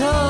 [0.00, 0.29] कसले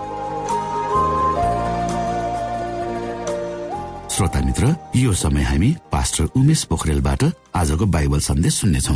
[4.11, 7.23] श्रोता मित्र यो समय हामी पास्टर उमेश पोखरेलबाट
[7.55, 8.95] आजको बाइबल सन्देश सुन्नेछौ।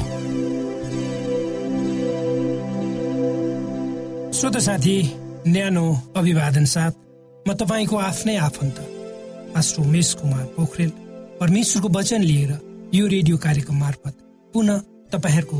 [4.35, 4.95] श्रोत साथी
[5.47, 5.85] न्यानो
[6.15, 6.93] अभिवादन साथ
[7.47, 8.77] म तपाईँको आफ्नै आफन्त
[9.55, 10.91] पास्टर उमेश कुमार पोखरेल
[11.39, 12.51] परमेश्वरको वचन लिएर
[12.93, 14.15] यो रेडियो कार्यक्रम मार्फत
[14.53, 14.83] पुनः
[15.15, 15.59] तपाईँहरूको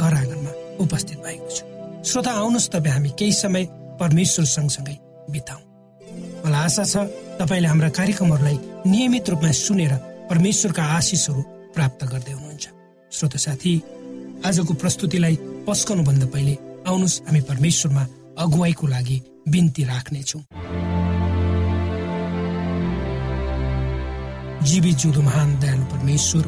[0.00, 1.64] घर आँगनमा उपस्थित भएको छु।
[2.08, 3.68] श्रोता आउनुहोस् तपाईँ हामी केही समय
[4.00, 4.96] परमेश्वर सँगसँगै
[5.30, 5.62] बिताउँ।
[6.44, 6.96] मलाई आशा छ
[7.36, 9.92] तपाईँले हाम्रा कार्यक्रमहरूलाई नियमित रूपमा सुनेर
[10.30, 11.42] परमेश्वरका आशिषहरू
[11.76, 12.64] प्राप्त गर्दै हुनुहुन्छ।
[13.12, 13.72] श्रोत साथी
[14.48, 15.34] आजको प्रस्तुतिलाई
[15.68, 16.54] पस्कनुभन्दा पहिले
[16.88, 18.04] आउनुहोस् हामी परमेश्वरमा
[18.40, 19.16] अगुवाईको लागि
[19.52, 20.40] बिन्ती राख्नेछौ।
[24.66, 26.44] जीवी जुदो महान दयालु परमेश्वर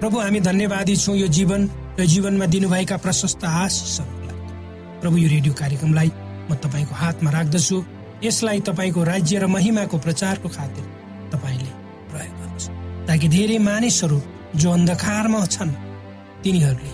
[0.00, 1.60] प्रभु हामी धन्यवादी छौँ यो जीवन
[1.98, 6.10] र जीवनमा दिनुभएका प्रशस्त आशिषहरूको लागि प्रभु यो रेडियो कार्यक्रमलाई
[6.46, 7.76] म तपाईँको हातमा राख्दछु।
[8.24, 10.84] यसलाई तपाईँको राज्य र महिमाको प्रचारको खातिर
[11.32, 11.72] तपाईँले
[12.10, 12.68] प्रयोग गर्नुहोस्।
[13.08, 14.20] ताकि धेरै मानिसहरू
[14.56, 15.72] जो अन्धकारमा छन्
[16.44, 16.92] तिनीहरूले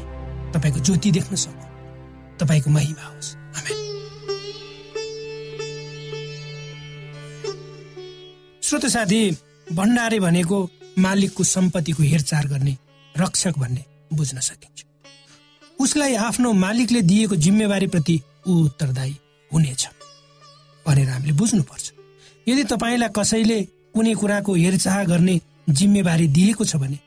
[0.52, 1.66] तपाईँको ज्योति देख्न सक्नु।
[2.38, 3.30] तपाईँको महिमा होस्।
[8.62, 9.20] श्रोत साथी
[9.72, 10.58] भण्डारे भनेको
[10.98, 12.76] मालिकको सम्पत्तिको हेरचाह गर्ने
[13.14, 14.84] रक्षक भन्ने बुझ्न सकिन्छ।
[15.80, 19.16] उसलाई आफ्नो मालिकले दिएको जिम्मेवारीप्रति ऊ उत्तरदायी
[19.52, 19.88] हुनेछ।
[20.86, 21.92] भनेर हामीले बुझ्नुपर्छ।
[22.46, 23.58] यदि तपाईँलाई कसैले
[23.94, 26.98] कुनै कुराको हेरचाह गर्ने जिम्मेवारी दिएको छ भने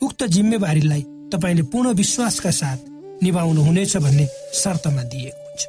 [0.00, 2.78] उक्त जिम्मेवारीलाई तपाईँले पूर्ण विश्वासका साथ
[3.22, 5.62] निभाउनु हुनेछ भन्ने शर्तमा दिएको हुन्छ।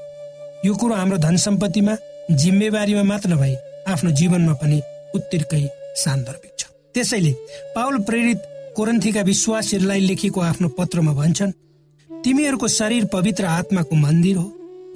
[0.66, 1.96] यो कुरो हाम्रो धन सम्पत्तिमा
[2.32, 3.56] जिम्मेवारीमा मात्र नभई
[3.88, 4.82] आफ्नो जीवनमा पनि
[5.16, 5.64] उत्तिकै
[5.96, 7.32] सान्दर्भिक छ। त्यसैले
[7.76, 8.40] पावल प्रेरित
[8.76, 11.52] कोरन्थीका विश्वासीहरूलाई लेखेको आफ्नो पत्रमा भन्छन्
[12.10, 14.48] तिमीहरूको शरीर पवित्र आत्माको मन्दिर हो।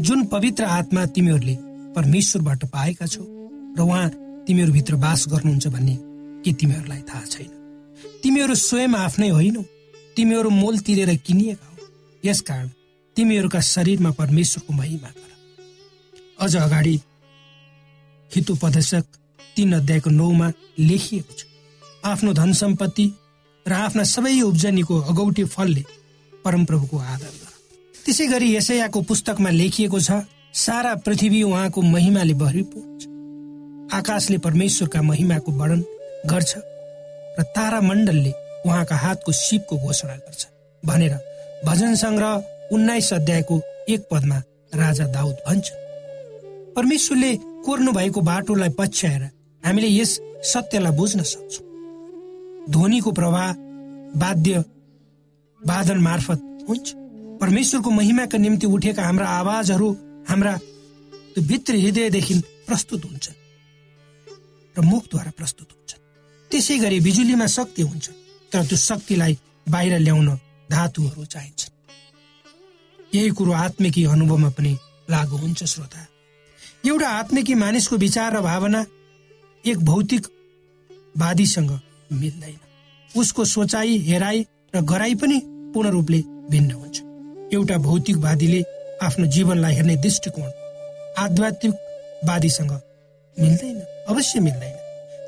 [0.01, 1.55] जुन पवित्र आत्मा तिमीहरूले
[1.95, 3.23] परमेश्वरबाट पाएका छौ।
[3.77, 4.09] र उहाँ
[4.47, 5.95] तिमीहरूभित्र बास गर्नुहुन्छ भन्ने
[6.43, 7.51] के तिमीहरूलाई थाहा छैन।
[8.23, 9.63] तिमीहरू स्वयं आफ्नै होइनौ
[10.15, 11.87] तिमीहरू मोल तिरेर किनिएका हो।
[12.23, 12.69] यसकारण
[13.17, 15.31] तिमीहरूका शरीरमा परमेश्वरको महिमा गर।
[16.39, 16.95] अझ अगाडि
[18.31, 19.05] हितोपदेशक
[19.55, 21.45] तीन अध्यायको नौमा लेखिएको छ
[22.05, 23.05] आफ्नो धन सम्पत्ति
[23.65, 25.83] र आफ्ना सबै उब्जनीको अगौटी फलले
[26.45, 27.51] परमप्रभुको आदर गर।
[28.05, 30.11] त्यसै गरी यसैयाको पुस्तकमा लेखिएको छ
[30.53, 35.81] सारा पृथ्वी उहाँको महिमाले भरिपूर्ण छ आकाशले परमेश्वरका महिमाको वर्णन
[36.25, 36.53] गर्छ
[37.39, 38.31] र तारा मण्डलले
[38.65, 40.45] उहाँका हातको सिपको घोषणा गर्छ
[40.83, 41.13] भनेर
[41.65, 44.37] भजन सङ्ग्रह उन्नाइस अध्यायको एक पदमा
[44.75, 45.71] राजा दाउद भन्छ।
[46.75, 49.23] परमेश्वरले कोर्नु भएको बाटोलाई पछ्याएर
[49.63, 50.19] हामीले यस
[50.51, 51.65] सत्यलाई बुझ्न सक्छौँ।
[52.69, 53.47] ध्वनिको प्रवाह
[54.21, 54.59] वाद्य
[55.61, 56.93] वादन मार्फत हुन्छ।
[57.41, 59.89] परमेश्वरको महिमाका निम्ति उठेका हाम्रा आवाजहरू
[60.29, 60.57] हाम्रा
[61.33, 62.33] त्यो भित्र हृदयदेखि
[62.67, 63.27] प्रस्तुत हुन्छ
[64.75, 65.91] र मुखद्वारा प्रस्तुत हुन्छ।
[66.51, 68.05] त्यसै गरी बिजुलीमा शक्ति हुन्छ
[68.51, 69.37] तर त्यो शक्तिलाई
[69.69, 70.29] बाहिर ल्याउन
[70.69, 71.61] धातुहरू चाहिन्छ।
[73.13, 74.77] यही कुरो आत्मिकी अनुभवमा पनि
[75.09, 76.07] लागु हुन्छ श्रोता।
[76.85, 78.85] एउटा आत्मिकी मानिसको विचार र भावना
[79.63, 80.27] एक भौतिक
[81.17, 81.71] वादीसँग
[82.11, 82.59] मिल्दैन।
[83.09, 84.45] उसको सोचाइ हेराइ
[84.75, 85.37] र गराई पनि
[85.73, 86.19] पूर्ण रूपले
[86.49, 86.97] भिन्न हुन्छ।
[87.53, 88.61] एउटा भौतिकवादीले
[89.01, 90.49] आफ्नो जीवनलाई हेर्ने दृष्टिकोण
[91.17, 92.71] आध्यात्मिकवादीसँग
[93.37, 93.79] मिल्दैन
[94.09, 94.75] अवश्य मिल्दैन।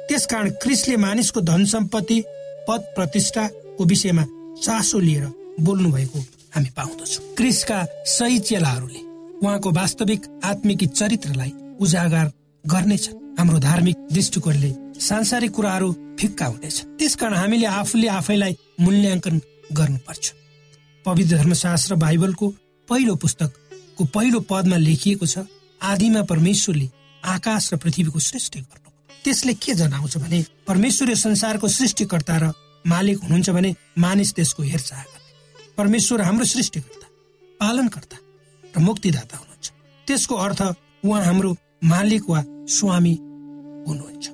[0.08, 2.20] त्यसकारण क्रिसले मानिसको धन सम्पत्ति
[2.68, 4.26] पद प्रतिष्ठाको विषयमा
[4.64, 5.26] चासो लिएर
[5.60, 6.20] बोल्नु भएको
[6.56, 9.02] हामी पाउँदछौँ। क्रिसका सही चेलाहरूले
[9.40, 12.32] उहाँको वास्तविक आत्मिक चरित्रलाई उजागर
[12.66, 13.10] गर्नेछ
[13.40, 19.42] हाम्रो धार्मिक दृष्टिकोणले सांसारिक कुराहरू फिक्का हुनेछ त्यसकारण हामीले आफूले आफैलाई मूल्याङ्कन
[19.74, 20.34] गर्नुपर्छ।
[21.06, 22.54] पवित्र धर्मशास्त्र बाइबलको
[22.90, 23.16] पहिलो
[23.92, 25.46] पुस्तकको पहिलो पदमा लेखिएको छ
[25.82, 26.90] आदिमा परमेश्वरले
[27.24, 28.90] आकाश र पृथ्वीको सृष्टि गर्नु।
[29.24, 32.54] त्यसले के जनाउँछ भने परमेश्वरीय संसारको सृष्टिकर्ता र
[32.86, 37.08] मालिक हुनुहुन्छ भने मानिस त्यसको हेरचाह गर्ने। परमेश्वर हाम्रो सृष्टिकर्ता
[37.60, 38.18] पालनकर्ता
[38.64, 39.68] र मुक्तिदाता हुनुहुन्छ।
[40.08, 40.62] त्यसको अर्थ
[41.06, 41.52] उहाँ हाम्रो
[41.84, 43.16] मालिक वा स्वामी
[43.88, 44.26] हुनुहुन्छ।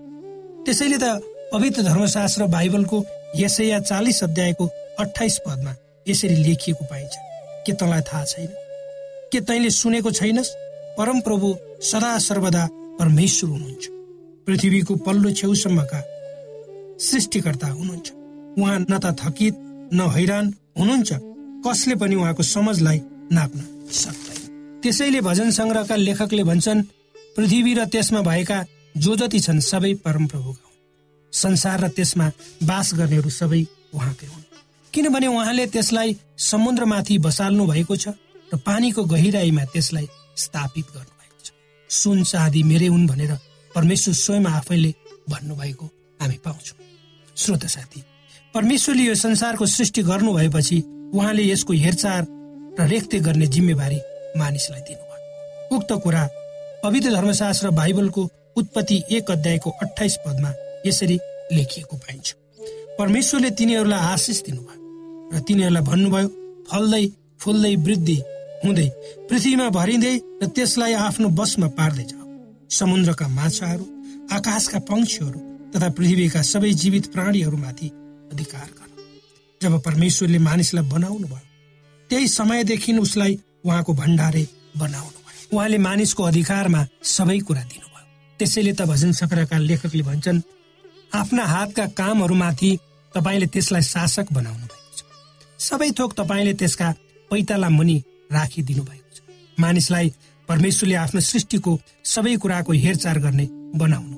[0.65, 1.05] त्यसैले त
[1.53, 2.97] पवित्र धर्मशास्त्र बाइबलको
[3.35, 4.65] यसैया चालिस अध्यायको
[4.99, 5.73] अठाइस पदमा
[6.07, 7.13] यसरी लेखिएको पाइन्छ।
[7.65, 8.51] के तँलाई थाहा छैन?
[9.31, 10.49] के तैँले सुनेको छैनस्?
[10.97, 12.67] परम प्रभु सदा सर्वदा
[12.99, 13.87] परमेश्वर हुनुहुन्छ।
[14.47, 16.01] पृथ्वीको पल्लो छेउसम्मका
[16.99, 18.11] सृष्टिकर्ता हुनुहुन्छ।
[18.57, 19.55] उहाँ न त थकित
[19.93, 21.11] न हैरान हुनुहुन्छ।
[21.67, 23.59] कसले पनि उहाँको समझलाई नाप्न
[23.91, 26.83] सक्दैन। त्यसैले भजन सङ्ग्रहका लेखकले भन्छन्
[27.37, 28.65] पृथ्वी र त्यसमा भएका
[28.97, 32.31] जो जति छन् सबै परमप्रभुका हुन्। संसार र त्यसमा
[32.63, 33.61] बास गर्नेहरू सबै
[33.93, 34.43] उहाँकै हुन्।
[34.93, 38.07] किनभने उहाँले त्यसलाई समुद्रमाथि बसाल्नु भएको छ।
[38.51, 41.51] र पानीको गहिराईमा त्यसलाई स्थापित गर्नुभएको छ।
[41.89, 43.33] सुन चाँदी मेरै हुन् भनेर
[43.71, 44.93] परमेश्वर स्वयं आफैले
[45.29, 45.85] भन्नुभएको
[46.19, 46.77] हामी पाउँछौँ।
[47.37, 48.03] श्रोत साथी
[48.53, 50.77] परमेश्वरले यो संसारको सृष्टि गर्नु भएपछि
[51.13, 52.19] उहाँले यसको हेरचाह
[52.79, 53.99] र रेखते गर्ने जिम्मेवारी
[54.37, 56.23] मानिसलाई दिनुभयो। उक्त कुरा
[56.83, 60.53] पवित्र धर्मशास्त्र बाइबलको उत्पत्ति एक अध्यायको अठाइस पदमा
[60.85, 61.19] यसरी
[61.53, 62.33] लेखिएको पाइन्छ।
[62.99, 66.27] परमेश्वरले तिनीहरूलाई आशिष दिनुभयो र तिनीहरूलाई भन्नुभयो
[66.71, 67.05] फल्दै
[67.41, 68.17] फुल्दै वृद्धि
[68.63, 68.87] हुँदै
[69.29, 72.25] पृथ्वीमा भरिँदै र त्यसलाई आफ्नो बसमा पार्दै जाऊ
[72.69, 73.85] समुद्रका माछाहरू
[74.31, 75.39] आकाशका पंक्षीहरू
[75.73, 77.87] तथा पृथ्वीका सबै जीवित प्राणीहरूमाथि
[78.33, 78.89] अधिकार गर
[79.61, 81.45] जब परमेश्वरले मानिसलाई बनाउनु भयो
[82.09, 83.33] त्यही समयदेखि उसलाई
[83.65, 84.43] उहाँको भण्डारे
[84.77, 86.81] बनाउनु भयो। उहाँले मानिसको अधिकारमा
[87.15, 88.05] सबै कुरा दिनुभयो।
[88.39, 90.41] त्यसैले त भजन सक्रका लेखकले भन्छन्
[91.15, 92.71] आफ्ना हातका कामहरूमाथि
[93.13, 95.01] तपाईँले त्यसलाई शासक बनाउनु भएको छ।
[95.59, 96.87] सबै थोक तपाईँले त्यसका
[97.31, 97.97] पैताला मुनि
[98.31, 99.21] राखिदिनु भएको छ।
[99.57, 100.13] मानिसलाई
[100.49, 101.71] परमेश्वरले आफ्नो सृष्टिको
[102.05, 104.15] सबै कुराको हेरचाह गर्ने बनाउनु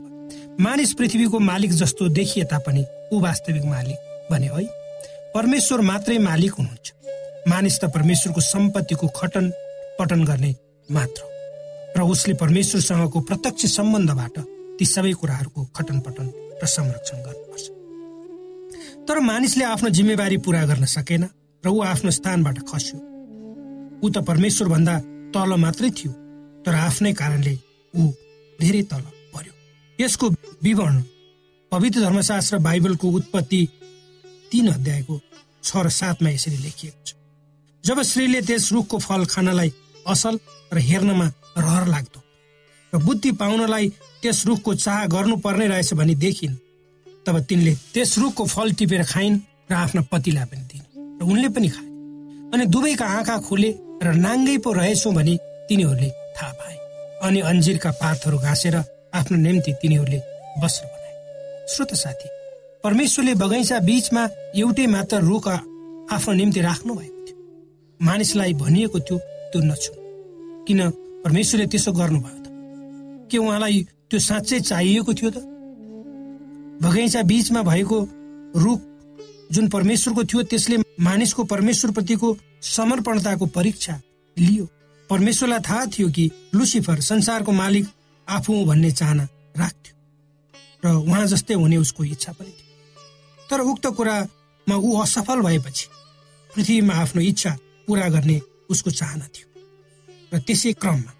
[0.59, 3.97] मानिस पृथ्वीको मालिक जस्तो देखिए तापनि ऊ वास्तविक मालिक
[4.31, 4.65] भने है
[5.33, 6.87] परमेश्वर मात्रै मालिक हुनुहुन्छ।
[7.47, 9.45] मानिस त परमेश्वरको सम्पत्तिको खटन
[9.99, 10.51] पटन गर्ने
[10.89, 11.21] मात्र
[11.97, 14.35] र उसले परमेश्वरसँगको प्रत्यक्ष सम्बन्धबाट
[14.79, 16.27] ती सबै कुराहरूको खटन पटन
[16.61, 17.65] र संरक्षण गर्नुपर्छ।
[19.07, 21.23] तर मानिसले आफ्नो जिम्मेवारी पूरा गर्न सकेन
[21.63, 22.97] र ऊ आफ्नो स्थानबाट खस्यो।
[24.03, 24.95] ऊ त परमेश्वर भन्दा
[25.33, 26.11] तल मात्रै थियो
[26.65, 27.55] तर आफ्नै कारणले
[27.93, 28.11] ऊ
[28.59, 29.05] धेरै तल
[29.99, 30.27] यसको
[30.63, 31.01] विवरण
[31.71, 33.61] पवित्र धर्मशास्त्र बाइबलको उत्पत्ति
[34.51, 35.15] तीन अध्यायको
[35.63, 37.13] छ र सातमा यसरी लेखिएको छ।
[37.83, 39.71] जब श्रीले त्यस रुखको फल खानलाई
[40.07, 40.39] असल
[40.73, 41.27] र हेर्नमा
[41.57, 42.19] रहर लाग्दो
[42.93, 43.89] र बुद्धि पाउनलाई
[44.21, 46.55] त्यस रुखको चाह गर्नुपर्ने रहेछ भनी देखिन्
[47.25, 49.39] तब तिनले त्यस रुखको फल टिपेर खाइन्
[49.71, 50.85] र आफ्ना पतिलाई पनि दिन्
[51.19, 51.87] र उनले पनि खाए।
[52.55, 53.71] अनि दुवैका आँखा खुले
[54.03, 55.33] र नाङ्गै पो रहेछौ भने
[55.69, 56.77] तिनीहरूले थाहा पाए।
[57.27, 58.75] अनि अन्जिरका पातहरू घाँसेर
[59.13, 60.19] आफ्नो निम्ति तिनीहरूले
[60.63, 61.13] वस्त्र बनाए।
[61.67, 62.27] श्रोत साथी
[62.83, 64.23] परमेश्वरले बगैँचा बीचमा
[64.55, 67.37] एउटै मात्र रुख आफ्नो निम्ति राख्नु भएको थियो।
[67.99, 69.17] मानिसलाई भनिएको थियो
[69.51, 69.93] त्यो नछु
[70.67, 70.79] किन
[71.23, 72.47] परमेश्वरले त्यसो गर्नुभयो त?
[73.29, 73.77] के उहाँलाई
[74.09, 75.37] त्यो साँच्चै चाहिएको थियो त?
[76.83, 77.97] बगैँचा बीचमा भएको
[78.55, 78.79] रुख
[79.51, 82.27] जुन परमेश्वरको थियो त्यसले मानिसको परमेश्वरप्रतिको
[82.61, 84.01] समर्पणताको परीक्षा
[84.37, 84.65] लियो।
[85.09, 87.85] परमेश्वरलाई थाहा थियो कि लुसिफर संसारको मालिक
[88.27, 89.93] आफू भन्ने चाहना राख्थ्यो
[90.83, 95.87] र उहाँ जस्तै हुने उसको इच्छा पनि थियो। तर उक्त कुरामा ऊ असफल भएपछि
[96.49, 98.39] पृथ्वीमा आफ्नो इच्छा पुरा गर्ने
[98.69, 99.47] उसको चाहना थियो।
[100.33, 101.11] र त्यसै क्रममा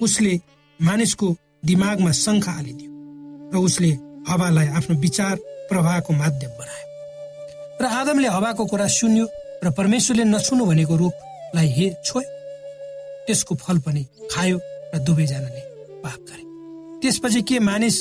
[0.00, 0.32] उसले
[0.80, 2.90] मानिसको दिमागमा शङ्खा हालिदियो
[3.52, 3.90] र उसले
[4.28, 5.36] हवालाई आफ्नो विचार
[5.68, 6.86] प्रवाहको माध्यम बनायो।
[7.80, 9.26] र आदमले हवाको कुरा सुन्यो
[9.64, 12.28] र परमेश्वरले नछुनु भनेको रूपलाई हे छोयो
[13.26, 14.02] त्यसको फल पनि
[14.32, 14.58] खायो
[14.94, 15.62] र दुवैजनाले
[16.02, 16.44] पाप गरे।
[17.00, 17.96] त्यसपछि के मानिस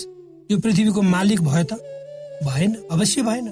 [0.52, 1.74] यो पृथ्वीको मालिक भयो त?
[2.44, 3.48] भएन अवश्य भएन।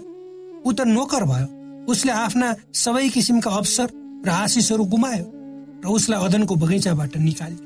[0.66, 1.48] ऊ त नोकर भयो।
[1.92, 3.88] उसले आफ्ना सबै किसिमका अवसर
[4.26, 5.26] र आशिषहरू गुमायो
[5.84, 7.64] र उसलाई अदनको बगैँचाबाट निकाल्यो।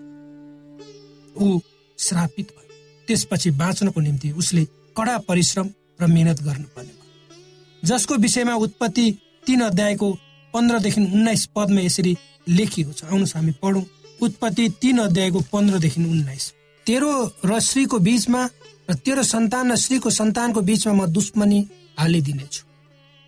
[1.38, 1.60] ऊ
[2.00, 2.70] श्रापित भयो।
[3.08, 4.66] त्यसपछि बाँच्नको निम्ति उसले
[4.98, 5.70] कडा परिश्रम
[6.02, 9.06] र मेहनत गर्नुपर्ने भयो। जसको विषयमा उत्पत्ति
[9.46, 10.08] तीन अध्यायको
[10.54, 12.14] पन्ध्रदेखि उन्नाइस पदमा यसरी
[12.50, 13.86] लेखिएको छ। आउनुहोस् हामी पढौँ।
[14.22, 16.46] उत्पत्ति तीन अध्यायको पन्ध्रदेखि उन्नाइस।
[16.86, 17.12] तेरो
[17.46, 18.42] र श्रीको बीचमा
[18.90, 21.60] र तेरो सन्तान र श्रीको सन्तानको बीचमा म दुश्मनी
[22.00, 22.62] हालिदिनेछु।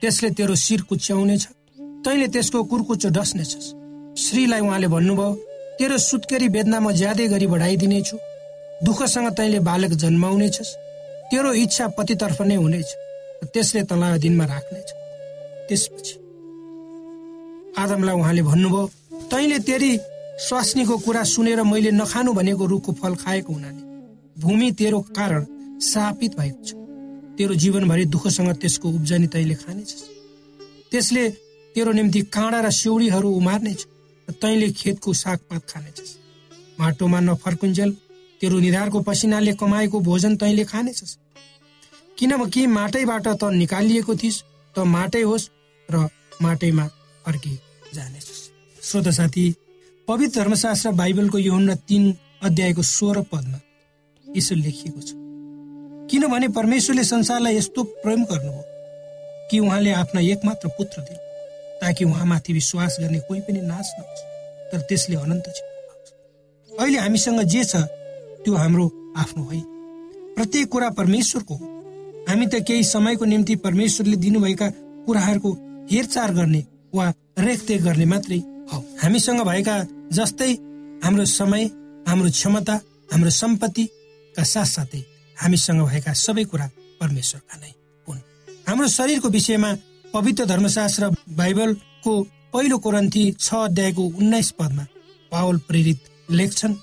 [0.02, 1.44] त्यसले तेरो शिर कुच्याउनेछ
[2.04, 3.68] तैँले त्यसको कुर्कुचो डस्नेछस्।
[4.14, 5.34] श्रीलाई उहाँले भन्नुभयो
[5.80, 8.18] तेरो सुत्केरी वेदना म ज्यादै गरी बढाइदिनेछु।
[8.84, 10.76] दुःखसँग तैँले बालक जन्माउनेछस्।
[11.32, 12.90] तेरो इच्छा पतितर्फ नै हुनेछ
[13.54, 14.90] त्यसले तँलाई दिनमा राख्नेछ।
[15.68, 16.14] त्यसपछि
[17.78, 18.88] आदमलाई उहाँले भन्नुभयो
[19.32, 19.92] तैँले तेरी
[20.40, 23.82] स्वास्नीको कुरा सुनेर मैले नखानु भनेको रुखको फल खाएको हुनाले
[24.42, 25.46] भूमि तेरो कारण
[25.82, 26.74] सापित भएको छ।
[27.38, 30.04] तेरो जीवनभरि दुःखसँग त्यसको उब्जनी तैँले खानेछस्।
[30.92, 31.30] त्यसले
[31.76, 33.86] तेरो निम्ति काँडा र सिउडीहरू उमार्नेछ
[34.28, 36.18] र तैँले खेतको सागपात खानेछस्।
[36.80, 37.92] माटोमा नफर्कुन्जेल
[38.42, 41.18] तेरो निधारको पसिनाले कमाएको भोजन तैँले खानेछस्।
[42.18, 44.44] किनकि माटैबाट त निकालिएको थिइस्
[44.76, 45.50] त माटै होस्
[45.90, 46.08] र
[46.42, 46.86] माटैमा
[47.26, 47.58] फर्कि
[47.96, 48.42] जानेछस्।
[48.82, 49.46] श्रोत साथी
[50.08, 53.60] पवित्र धर्मशास्त्र बाइबलको योहन्ना तीन अध्यायको सोह्र पदमा
[54.28, 55.12] यसो लेखिएको छ।
[56.12, 58.64] किनभने परमेश्वरले संसारलाई यस्तो प्रेम गर्नुभयो
[59.52, 61.22] कि उहाँले आफ्ना एकमात्र पुत्र दिनु
[61.82, 64.24] ताकि उहाँमाथि विश्वास गर्ने कोही पनि नाश नहोस्
[64.72, 65.62] तर त्यसले अनन्त छ
[66.72, 67.76] अहिले हामीसँग जे छ
[68.44, 68.86] त्यो हाम्रो
[69.18, 69.64] आफ्नो होइन
[70.36, 71.66] प्रत्येक कुरा परमेश्वरको हो।
[72.30, 74.70] हामी त केही समयको निम्ति परमेश्वरले दिनुभएका
[75.06, 75.52] कुराहरूको
[75.92, 76.62] हेरचाह गर्ने
[76.96, 77.06] वा
[77.40, 79.76] रेखदेख गर्ने मात्रै हौ। हामीसँग भएका
[80.14, 80.52] जस्तै
[81.04, 81.64] हाम्रो समय
[82.08, 82.76] हाम्रो क्षमता
[83.12, 85.02] हाम्रो सम्पत्तिका साथसाथै
[85.38, 86.68] हामीसँग भएका सबै कुरा
[87.02, 87.72] परमेश्वरका नै
[88.08, 88.22] हुन्।
[88.68, 89.72] हाम्रो शरीरको विषयमा
[90.14, 92.14] पवित्र धर्मशास्त्र बाइबलको
[92.54, 94.86] पहिलो कोरन्थी छ अध्यायको उन्नाइस पदमा
[95.32, 96.76] पावल प्रेरित लेख्छन्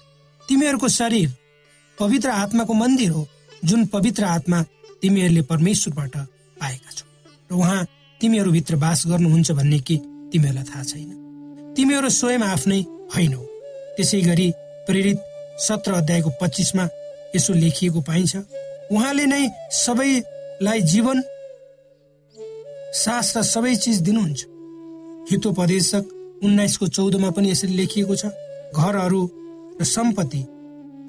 [0.49, 1.29] तिमीहरूको शरीर
[1.99, 3.23] पवित्र आत्माको मन्दिर हो
[3.65, 4.59] जुन पवित्र आत्मा
[5.03, 6.17] तिमीहरूले परमेश्वरबाट
[6.61, 7.07] पाएका छौ।
[7.51, 7.81] र उहाँ
[8.21, 9.97] तिमीहरूभित्र बास गर्नुहुन्छ भन्ने कि
[10.33, 11.11] तिमीहरूलाई थाहा छैन।
[11.77, 12.81] तिमीहरू स्वयं आफ्नै
[13.15, 13.43] होइनौ
[13.97, 14.49] त्यसै गरी
[14.87, 15.19] प्रेरित
[15.59, 16.85] सत्र अध्यायको पच्चिसमा
[17.37, 18.37] यसो लेखिएको पाइन्छ
[18.93, 19.43] उहाँले नै
[19.77, 21.23] सबैलाई जीवन
[22.95, 24.41] सास र सबै चिज दिनुहुन्छ।
[25.31, 26.05] हितोपदेशक
[26.45, 28.25] उन्नाइसको चौधमा पनि यसरी लेखिएको छ
[28.75, 29.23] घरहरू
[29.81, 30.43] र सम्पत्ति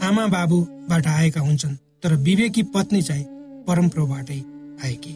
[0.07, 3.25] आमा बाबुबाट आएका हुन्छन् तर विवेकी पत्नी चाहिँ
[3.67, 4.39] परमप्रभुबाटै
[4.85, 5.13] आएकी।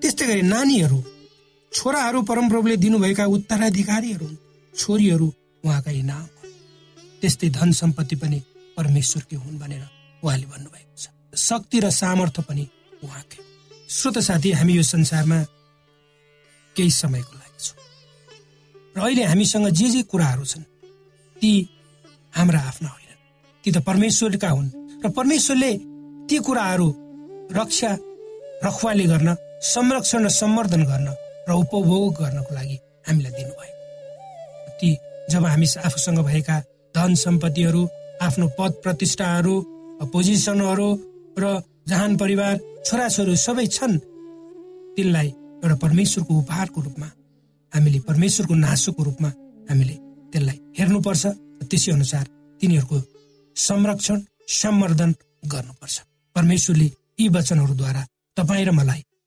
[0.00, 0.98] त्यस्तै गरी नानीहरू
[1.72, 4.28] छोराहरू परमप्रभुले दिनुभएका उत्तराधिकारीहरू
[4.74, 5.26] छोरीहरू
[5.64, 6.28] उहाँका इनाम
[7.20, 8.38] त्यस्तै धन सम्पत्ति पनि
[8.76, 9.82] परमेश्वरकै हुन् भनेर
[10.22, 11.04] उहाँले भन्नुभएको छ।
[11.38, 12.64] शक्ति र सामर्थ्य पनि
[13.04, 13.40] उहाँकै
[13.88, 15.38] श्रोत साथी हामी यो संसारमा
[16.76, 17.78] केही समयको लागि छौँ।
[18.96, 20.64] र अहिले हामीसँग जे जे कुराहरू छन्
[21.36, 21.50] ती
[22.34, 23.20] हाम्रा आफ्ना होइनन्।
[23.64, 24.68] ती त परमेश्वरका हुन्।
[25.04, 25.72] र परमेश्वरले
[26.28, 26.88] ती कुराहरू
[27.52, 27.90] रक्षा
[28.64, 29.28] रखवाली गर्न
[29.62, 31.08] संरक्षण र सम्वर्धन गर्न
[31.48, 32.76] र उपभोग गर्नको लागि
[33.08, 33.74] हामीलाई दिनुभयो
[34.80, 34.90] ती
[35.30, 36.58] जब हामी आफूसँग भएका
[36.94, 37.82] धन सम्पत्तिहरू
[38.22, 39.54] आफ्नो पद प्रतिष्ठाहरू
[40.12, 40.88] पोजिसनहरू
[41.38, 43.98] र जहान परिवार छोराछोरी सबै छन्
[44.96, 45.28] तिनलाई
[45.62, 47.08] एउटा परमेश्वरको उपहारको रूपमा
[47.72, 49.28] हामीले परमेश्वरको नासोको रूपमा
[49.70, 49.96] हामीले
[50.32, 51.26] त्यसलाई हेर्नुपर्छ
[51.70, 52.24] त्यसै अनुसार
[52.60, 52.96] तिनीहरूको
[53.56, 54.18] संरक्षण
[54.60, 55.10] सम्वर्धन
[55.52, 55.96] गर्नुपर्छ।
[56.36, 56.88] परमेश्वरले
[57.20, 58.02] यी वचनहरूद्वारा
[58.36, 59.02] तपाईँ र मलाई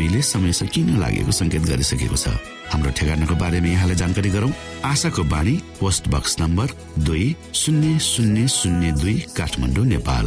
[0.00, 2.32] सुईले समय सकिन लागेको संकेत गरिसकेको छ?
[2.72, 6.72] हाम्रो ठेगानाको बारेमा यहाँलाई जानकारी गरौं। आशाको बाणी पोस्ट बक्स नम्बर
[7.04, 10.26] दुई शून्य शून्य शून्य दुई काठमाडौँ नेपाल।